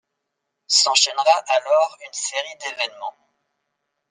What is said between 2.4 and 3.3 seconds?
d’évènements.